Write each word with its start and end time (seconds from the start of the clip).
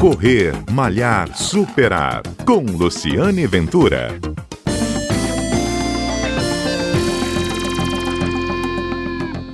Correr, 0.00 0.52
Malhar, 0.70 1.34
Superar. 1.34 2.22
Com 2.44 2.60
Luciane 2.60 3.46
Ventura. 3.46 4.08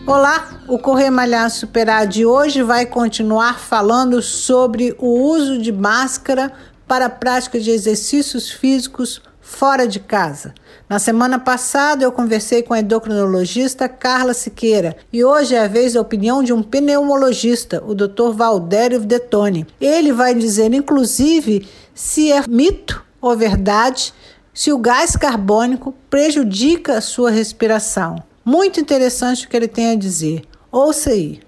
Olá, 0.05 0.51
o 0.67 0.79
Correr 0.81 1.11
Malhar 1.11 1.49
Superar 1.49 2.09
de 2.09 2.27
hoje 2.27 2.61
vai 2.61 2.85
continuar 2.85 3.61
falando 3.61 4.21
sobre 4.21 4.97
o 4.99 5.31
uso 5.31 5.59
de 5.59 5.71
máscara 5.71 6.53
para 6.89 7.07
a 7.07 7.11
prática 7.11 7.61
de 7.61 7.71
exercícios 7.71 8.51
físicos 8.51 9.23
fora 9.43 9.87
de 9.87 10.01
casa. 10.01 10.55
Na 10.89 10.99
semana 10.99 11.39
passada 11.39 12.05
eu 12.05 12.13
conversei 12.13 12.63
com 12.63 12.73
a 12.73 12.81
endocrinologista 12.81 13.89
Carla 13.89 14.33
Siqueira 14.33 14.97
e 15.13 15.25
hoje 15.25 15.55
é 15.55 15.65
a 15.65 15.69
vez 15.69 15.93
da 15.93 16.01
opinião 16.01 16.43
de 16.43 16.53
um 16.53 16.63
pneumologista, 16.63 17.83
o 17.87 17.95
Dr. 17.95 18.31
Valdério 18.33 19.01
Detone. 19.01 19.67
Ele 19.81 20.13
vai 20.13 20.35
dizer, 20.35 20.73
inclusive, 20.73 21.69
se 21.93 22.31
é 22.31 22.43
mito 22.47 23.05
ou 23.21 23.37
verdade 23.37 24.15
se 24.55 24.73
o 24.73 24.79
gás 24.79 25.17
carbônico 25.17 25.95
prejudica 26.09 26.99
a 26.99 27.01
sua 27.01 27.31
respiração. 27.31 28.17
Muito 28.45 28.81
interessante 28.81 29.47
o 29.47 29.49
que 29.49 29.57
ele 29.57 29.69
tem 29.69 29.91
a 29.91 29.97
dizer. 29.97 30.43
Ouça 30.71 31.11
aí. 31.11 31.41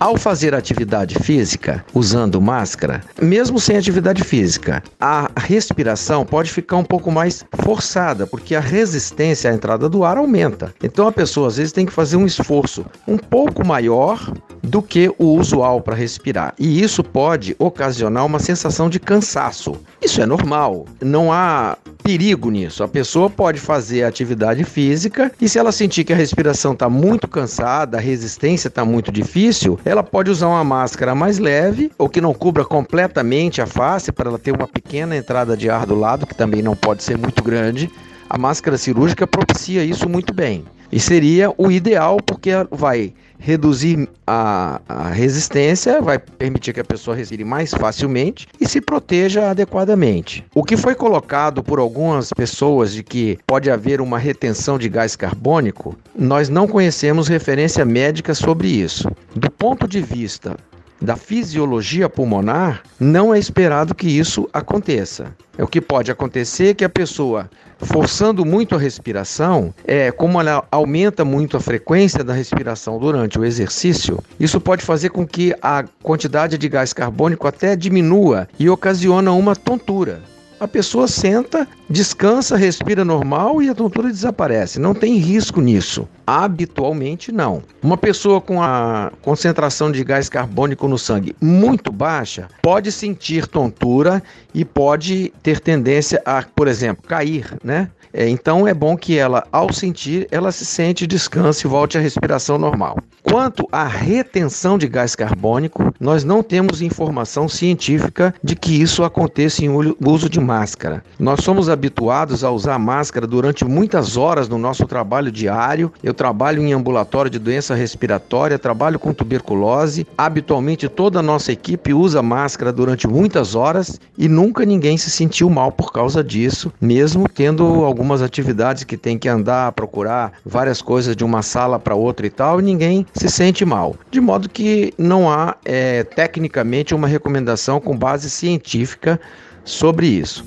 Ao 0.00 0.16
fazer 0.16 0.54
atividade 0.54 1.14
física 1.16 1.84
usando 1.92 2.40
máscara, 2.40 3.02
mesmo 3.20 3.60
sem 3.60 3.76
atividade 3.76 4.24
física, 4.24 4.82
a 4.98 5.30
respiração 5.36 6.24
pode 6.24 6.50
ficar 6.50 6.78
um 6.78 6.84
pouco 6.84 7.12
mais 7.12 7.44
forçada, 7.62 8.26
porque 8.26 8.54
a 8.54 8.60
resistência 8.60 9.50
à 9.50 9.54
entrada 9.54 9.90
do 9.90 10.02
ar 10.02 10.16
aumenta. 10.16 10.74
Então 10.82 11.06
a 11.06 11.12
pessoa 11.12 11.48
às 11.48 11.58
vezes 11.58 11.70
tem 11.70 11.84
que 11.84 11.92
fazer 11.92 12.16
um 12.16 12.24
esforço 12.24 12.86
um 13.06 13.18
pouco 13.18 13.62
maior 13.62 14.32
do 14.62 14.80
que 14.80 15.12
o 15.18 15.36
usual 15.38 15.82
para 15.82 15.94
respirar. 15.94 16.54
E 16.58 16.82
isso 16.82 17.04
pode 17.04 17.54
ocasionar 17.58 18.24
uma 18.24 18.38
sensação 18.38 18.88
de 18.88 18.98
cansaço. 18.98 19.76
Isso 20.00 20.22
é 20.22 20.24
normal. 20.24 20.86
Não 21.02 21.30
há 21.30 21.76
perigo 22.10 22.50
nisso. 22.50 22.82
A 22.82 22.88
pessoa 22.88 23.30
pode 23.30 23.60
fazer 23.60 24.02
atividade 24.02 24.64
física 24.64 25.30
e 25.40 25.48
se 25.48 25.60
ela 25.60 25.70
sentir 25.70 26.02
que 26.02 26.12
a 26.12 26.16
respiração 26.16 26.72
está 26.72 26.90
muito 26.90 27.28
cansada, 27.28 27.98
a 27.98 28.00
resistência 28.00 28.66
está 28.66 28.84
muito 28.84 29.12
difícil, 29.12 29.78
ela 29.84 30.02
pode 30.02 30.28
usar 30.28 30.48
uma 30.48 30.64
máscara 30.64 31.14
mais 31.14 31.38
leve 31.38 31.92
ou 31.96 32.08
que 32.08 32.20
não 32.20 32.34
cubra 32.34 32.64
completamente 32.64 33.62
a 33.62 33.66
face 33.66 34.10
para 34.10 34.28
ela 34.28 34.40
ter 34.40 34.50
uma 34.50 34.66
pequena 34.66 35.16
entrada 35.16 35.56
de 35.56 35.70
ar 35.70 35.86
do 35.86 35.94
lado, 35.94 36.26
que 36.26 36.34
também 36.34 36.62
não 36.62 36.74
pode 36.74 37.04
ser 37.04 37.16
muito 37.16 37.44
grande. 37.44 37.88
A 38.28 38.36
máscara 38.36 38.76
cirúrgica 38.76 39.24
propicia 39.24 39.84
isso 39.84 40.08
muito 40.08 40.34
bem. 40.34 40.64
E 40.90 40.98
seria 40.98 41.52
o 41.56 41.70
ideal 41.70 42.16
porque 42.26 42.50
vai 42.72 43.14
reduzir 43.40 44.08
a, 44.26 44.80
a, 44.86 45.08
resistência, 45.08 46.00
vai 46.00 46.18
permitir 46.18 46.74
que 46.74 46.80
a 46.80 46.84
pessoa 46.84 47.16
respire 47.16 47.42
mais 47.42 47.72
facilmente 47.72 48.46
e 48.60 48.68
se 48.68 48.80
proteja 48.80 49.50
adequadamente. 49.50 50.44
O 50.54 50.62
que 50.62 50.76
foi 50.76 50.94
colocado 50.94 51.62
por 51.62 51.78
algumas 51.78 52.30
pessoas 52.30 52.92
de 52.92 53.02
que 53.02 53.38
pode 53.46 53.70
haver 53.70 54.00
uma 54.00 54.18
retenção 54.18 54.78
de 54.78 54.88
gás 54.88 55.16
carbônico, 55.16 55.96
nós 56.14 56.48
não 56.48 56.68
conhecemos 56.68 57.26
referência 57.26 57.84
médica 57.84 58.34
sobre 58.34 58.68
isso. 58.68 59.10
Do 59.34 59.50
ponto 59.50 59.88
de 59.88 60.02
vista 60.02 60.56
da 61.00 61.16
fisiologia 61.16 62.08
pulmonar, 62.08 62.82
não 62.98 63.34
é 63.34 63.38
esperado 63.38 63.94
que 63.94 64.06
isso 64.06 64.48
aconteça. 64.52 65.34
O 65.58 65.66
que 65.66 65.80
pode 65.80 66.10
acontecer 66.10 66.68
é 66.68 66.74
que 66.74 66.84
a 66.84 66.88
pessoa, 66.88 67.50
forçando 67.78 68.44
muito 68.44 68.74
a 68.74 68.78
respiração, 68.78 69.74
é 69.86 70.10
como 70.10 70.40
ela 70.40 70.64
aumenta 70.70 71.24
muito 71.24 71.56
a 71.56 71.60
frequência 71.60 72.22
da 72.22 72.32
respiração 72.32 72.98
durante 72.98 73.38
o 73.38 73.44
exercício, 73.44 74.22
isso 74.38 74.60
pode 74.60 74.84
fazer 74.84 75.10
com 75.10 75.26
que 75.26 75.54
a 75.62 75.84
quantidade 76.02 76.58
de 76.58 76.68
gás 76.68 76.92
carbônico 76.92 77.46
até 77.46 77.74
diminua 77.74 78.48
e 78.58 78.68
ocasiona 78.68 79.32
uma 79.32 79.56
tontura 79.56 80.22
a 80.60 80.68
pessoa 80.68 81.08
senta, 81.08 81.66
descansa, 81.88 82.54
respira 82.54 83.02
normal 83.02 83.62
e 83.62 83.70
a 83.70 83.74
tontura 83.74 84.08
desaparece. 84.08 84.78
Não 84.78 84.94
tem 84.94 85.16
risco 85.16 85.58
nisso. 85.60 86.06
Habitualmente, 86.26 87.32
não. 87.32 87.62
Uma 87.82 87.96
pessoa 87.96 88.42
com 88.42 88.62
a 88.62 89.10
concentração 89.22 89.90
de 89.90 90.04
gás 90.04 90.28
carbônico 90.28 90.86
no 90.86 90.98
sangue 90.98 91.34
muito 91.40 91.90
baixa 91.90 92.48
pode 92.62 92.92
sentir 92.92 93.46
tontura 93.46 94.22
e 94.54 94.64
pode 94.64 95.32
ter 95.42 95.58
tendência 95.60 96.22
a, 96.26 96.42
por 96.42 96.68
exemplo, 96.68 97.02
cair, 97.08 97.56
né? 97.64 97.88
É, 98.12 98.28
então 98.28 98.66
é 98.66 98.74
bom 98.74 98.96
que 98.96 99.16
ela, 99.16 99.46
ao 99.52 99.72
sentir, 99.72 100.26
ela 100.30 100.50
se 100.50 100.66
sente, 100.66 101.06
descanse 101.06 101.66
e 101.66 101.70
volte 101.70 101.96
à 101.96 102.00
respiração 102.00 102.58
normal. 102.58 102.98
Quanto 103.30 103.68
à 103.70 103.84
retenção 103.84 104.76
de 104.76 104.88
gás 104.88 105.14
carbônico, 105.14 105.94
nós 106.00 106.24
não 106.24 106.42
temos 106.42 106.82
informação 106.82 107.48
científica 107.48 108.34
de 108.42 108.56
que 108.56 108.82
isso 108.82 109.04
aconteça 109.04 109.64
em 109.64 109.68
uso 110.04 110.28
de 110.28 110.40
máscara. 110.40 111.04
Nós 111.16 111.44
somos 111.44 111.68
habituados 111.68 112.42
a 112.42 112.50
usar 112.50 112.76
máscara 112.76 113.28
durante 113.28 113.64
muitas 113.64 114.16
horas 114.16 114.48
no 114.48 114.58
nosso 114.58 114.84
trabalho 114.84 115.30
diário. 115.30 115.92
Eu 116.02 116.12
trabalho 116.12 116.60
em 116.60 116.72
ambulatório 116.72 117.30
de 117.30 117.38
doença 117.38 117.72
respiratória, 117.72 118.58
trabalho 118.58 118.98
com 118.98 119.14
tuberculose. 119.14 120.08
Habitualmente 120.18 120.88
toda 120.88 121.20
a 121.20 121.22
nossa 121.22 121.52
equipe 121.52 121.94
usa 121.94 122.20
máscara 122.24 122.72
durante 122.72 123.06
muitas 123.06 123.54
horas 123.54 124.00
e 124.18 124.28
nunca 124.28 124.64
ninguém 124.64 124.98
se 124.98 125.08
sentiu 125.08 125.48
mal 125.48 125.70
por 125.70 125.92
causa 125.92 126.24
disso, 126.24 126.72
mesmo 126.80 127.28
tendo 127.28 127.84
algumas 127.84 128.22
atividades 128.22 128.82
que 128.82 128.96
tem 128.96 129.16
que 129.16 129.28
andar, 129.28 129.70
procurar 129.70 130.32
várias 130.44 130.82
coisas 130.82 131.14
de 131.14 131.22
uma 131.24 131.42
sala 131.42 131.78
para 131.78 131.94
outra 131.94 132.26
e 132.26 132.30
tal, 132.30 132.58
e 132.58 132.64
ninguém 132.64 133.06
se 133.20 133.28
sente 133.28 133.66
mal. 133.66 133.96
De 134.10 134.18
modo 134.18 134.48
que 134.48 134.94
não 134.96 135.30
há 135.30 135.54
é, 135.62 136.04
tecnicamente 136.04 136.94
uma 136.94 137.06
recomendação 137.06 137.78
com 137.78 137.94
base 137.94 138.30
científica 138.30 139.20
sobre 139.62 140.06
isso. 140.06 140.42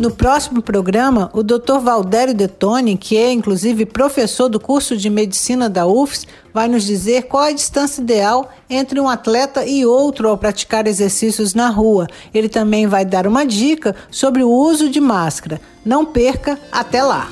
No 0.00 0.10
próximo 0.10 0.60
programa, 0.60 1.30
o 1.32 1.44
Dr. 1.44 1.78
Valdério 1.80 2.34
Detone, 2.34 2.96
que 2.96 3.16
é 3.16 3.30
inclusive 3.30 3.86
professor 3.86 4.48
do 4.48 4.58
curso 4.58 4.96
de 4.96 5.08
medicina 5.08 5.70
da 5.70 5.86
UFS, 5.86 6.26
vai 6.52 6.66
nos 6.66 6.82
dizer 6.82 7.28
qual 7.28 7.44
a 7.44 7.52
distância 7.52 8.02
ideal 8.02 8.50
entre 8.68 8.98
um 8.98 9.08
atleta 9.08 9.64
e 9.64 9.86
outro 9.86 10.28
ao 10.28 10.36
praticar 10.36 10.88
exercícios 10.88 11.54
na 11.54 11.68
rua. 11.68 12.08
Ele 12.34 12.48
também 12.48 12.88
vai 12.88 13.04
dar 13.04 13.28
uma 13.28 13.46
dica 13.46 13.94
sobre 14.10 14.42
o 14.42 14.50
uso 14.50 14.88
de 14.88 15.00
máscara. 15.00 15.60
Não 15.84 16.04
perca, 16.04 16.58
até 16.72 17.00
lá! 17.00 17.28